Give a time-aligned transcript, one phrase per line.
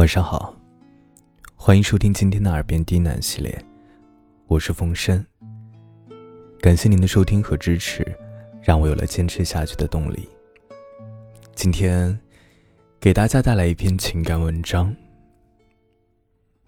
[0.00, 0.56] 晚上好，
[1.54, 3.62] 欢迎收听今天的耳边低喃系列，
[4.46, 5.22] 我是风声。
[6.58, 8.02] 感谢您的收听和支持，
[8.62, 10.26] 让我有了坚持下去的动力。
[11.54, 12.18] 今天
[12.98, 14.96] 给大家带来一篇情感文章。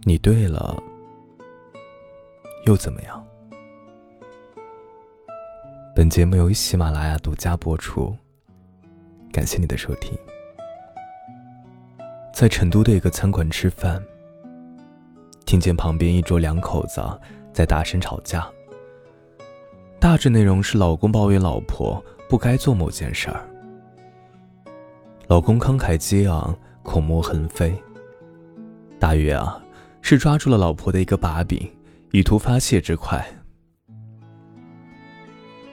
[0.00, 0.76] 你对了，
[2.66, 3.26] 又怎么样？
[5.96, 8.14] 本节目由喜马拉雅独家播出，
[9.32, 10.12] 感谢你的收听。
[12.42, 14.02] 在成都的一个餐馆吃饭，
[15.46, 17.00] 听见旁边一桌两口子
[17.52, 18.50] 在大声吵架。
[20.00, 23.48] 大致内容是老公抱怨老婆不该做某件事儿，
[25.28, 26.52] 老公慷慨激昂，
[26.82, 27.72] 口沫横飞。
[28.98, 29.62] 大约啊，
[30.00, 31.70] 是抓住了老婆的一个把柄，
[32.10, 33.24] 以图发泄之快。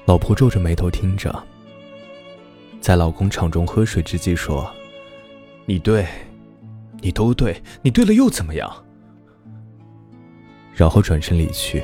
[0.06, 1.36] 老婆皱着眉头听着，
[2.80, 4.72] 在老公场中喝水之际说
[5.66, 6.06] ：“你对。”
[7.02, 8.72] 你都对，你对了又怎么样？
[10.76, 11.84] 然后转身离去。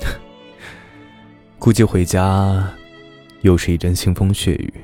[1.58, 2.72] 估计回家，
[3.42, 4.74] 又是一阵腥风血雨。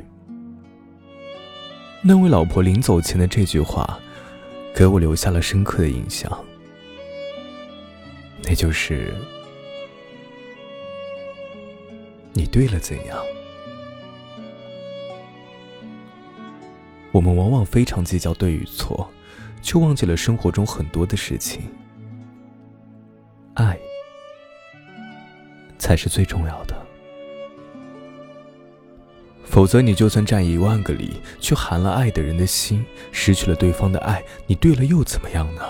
[2.02, 3.98] 那位老婆临走前的这句话，
[4.74, 6.30] 给我留下了深刻的印象。
[8.44, 9.12] 那就是，
[12.32, 13.18] 你对了怎样？
[17.16, 19.10] 我们往往非常计较对与错，
[19.62, 21.62] 却忘记了生活中很多的事情。
[23.54, 23.78] 爱
[25.78, 26.76] 才是最重要的，
[29.44, 35.62] 否则你就算占一万个理，却寒了爱的人的心，失去了对方的爱，你对了又怎么样呢？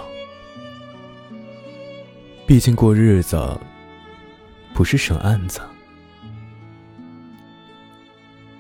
[2.45, 3.39] 毕竟过日子
[4.75, 5.61] 不是省案子。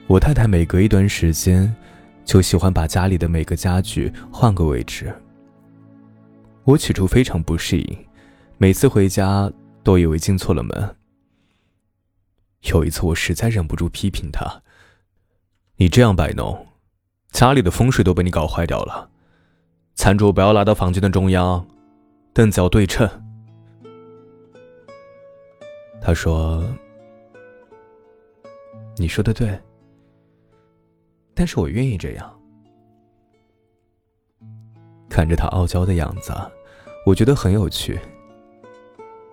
[0.06, 1.74] 我太太每隔一段时间。
[2.26, 5.14] 就喜欢把家里的每个家具换个位置。
[6.64, 8.06] 我起初非常不适应，
[8.58, 9.50] 每次回家
[9.84, 10.96] 都以为进错了门。
[12.62, 14.60] 有一次，我实在忍不住批评他
[15.78, 16.66] ：“你这样摆弄，
[17.30, 19.08] 家里的风水都被你搞坏掉了。
[19.94, 21.64] 餐桌不要拉到房间的中央，
[22.34, 23.08] 凳子要对称。”
[26.02, 26.64] 他说
[28.98, 29.56] ：“你说的对。”
[31.36, 32.40] 但是我愿意这样。
[35.08, 36.32] 看着他傲娇的样子，
[37.04, 38.00] 我觉得很有趣。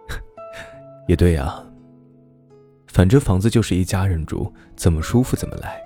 [1.08, 1.66] 也对呀，
[2.88, 5.82] 反正房子就是一家人住，怎么舒服怎么来。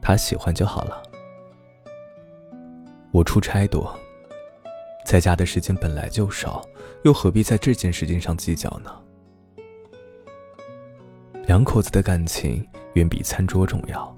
[0.00, 1.02] 他喜欢就好了。
[3.12, 3.94] 我出差多，
[5.04, 6.64] 在家的时间本来就少，
[7.02, 8.90] 又何必在这件事情上计较呢？
[11.46, 12.64] 两口子的感情
[12.94, 14.16] 远比餐桌重要。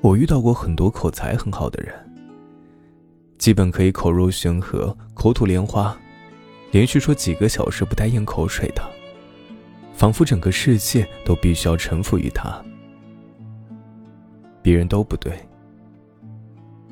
[0.00, 1.92] 我遇到过很多口才很好的人，
[3.36, 5.96] 基本可以口若悬河、口吐莲花，
[6.70, 8.82] 连续说几个小时不带咽口水的，
[9.92, 12.64] 仿佛整个世界都必须要臣服于他。
[14.62, 15.32] 别人都不对，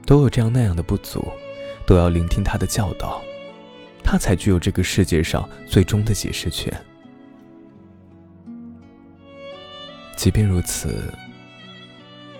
[0.05, 1.25] 都有这样那样的不足，
[1.87, 3.22] 都要聆听他的教导，
[4.03, 6.72] 他才具有这个世界上最终的解释权。
[10.16, 11.15] 即便如此。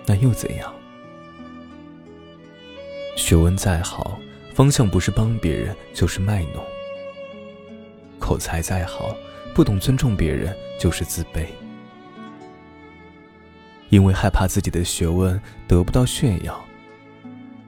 [0.07, 0.73] 那又怎样？
[3.17, 4.17] 学问再好，
[4.53, 6.63] 方向不是帮别人，就是卖弄；
[8.17, 9.13] 口才再好，
[9.53, 11.45] 不懂尊重别人，就是自卑。
[13.89, 16.65] 因为害怕自己的学问得不到炫耀，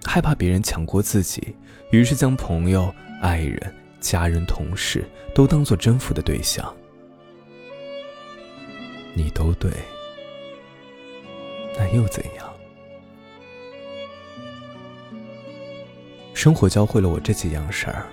[0.05, 1.55] 害怕别人抢过自己，
[1.91, 5.03] 于是将朋友、爱人、家人、同事
[5.35, 6.73] 都当做征服的对象。
[9.13, 9.71] 你都对。
[11.79, 12.53] 那又怎样？
[16.33, 18.05] 生活教会了我这几样事儿：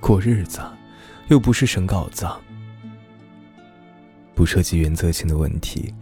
[0.00, 0.60] 过日子，
[1.28, 2.26] 又不是审稿子，
[4.34, 5.94] 不涉及原则性的问题，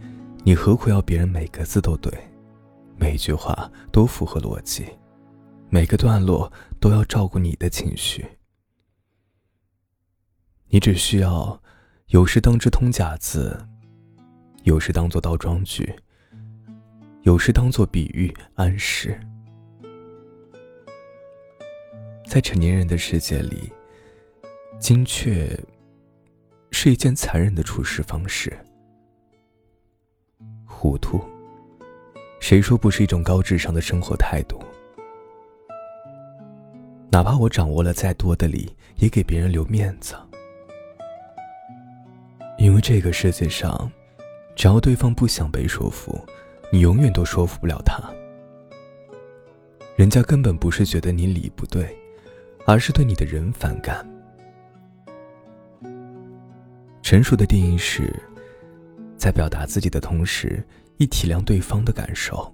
[0.43, 2.11] 你何苦要别人每个字都对，
[2.95, 4.87] 每句话都符合逻辑，
[5.69, 8.25] 每个段落都要照顾你的情绪？
[10.69, 11.61] 你只需要
[12.07, 13.67] 有时当之通假字。
[14.67, 15.89] 有时当做倒装句，
[17.21, 19.17] 有时当做比喻暗示。
[22.25, 23.71] 在成年人的世界里，
[24.77, 25.57] 精确
[26.71, 28.51] 是一件残忍的处事方式。
[30.65, 31.21] 糊涂，
[32.41, 34.59] 谁说不是一种高智商的生活态度？
[37.09, 40.13] 哪怕我掌握了再多的理，也给别人留面子，
[42.57, 43.89] 因为这个世界上。
[44.57, 46.19] 只要对方不想被说服，
[46.73, 48.01] 你永远都说服不了他。
[49.95, 51.95] 人家根本不是觉得你理不对，
[52.65, 54.03] 而是对你的人反感。
[57.03, 58.11] 成熟的定义是，
[59.15, 60.65] 在表达自己的同时，
[60.97, 62.51] 亦体谅对方的感受。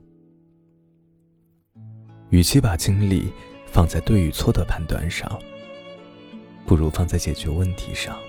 [2.31, 3.31] 与其把精力
[3.65, 5.39] 放在对与错的判断上，
[6.65, 8.19] 不如放在解决问题上。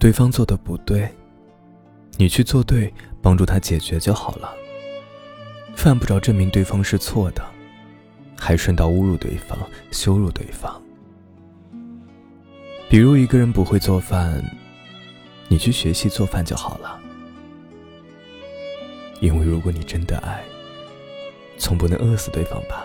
[0.00, 1.08] 对方做的不对，
[2.16, 4.54] 你去做对，帮助他解决就好了。
[5.74, 7.44] 犯不着证明对方是错的，
[8.38, 9.58] 还顺道侮辱对方、
[9.90, 10.80] 羞辱对方。
[12.88, 14.44] 比如一个人不会做饭，
[15.48, 17.00] 你去学习做饭就好了。
[19.20, 20.44] 因为如果你真的爱，
[21.56, 22.84] 总不能饿死对方吧？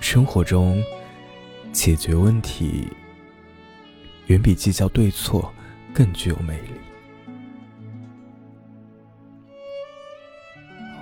[0.00, 0.84] 生活中，
[1.72, 2.88] 解决问题
[4.26, 5.50] 远比计较对错
[5.92, 6.70] 更具有魅力。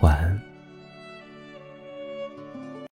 [0.01, 0.40] 晚安。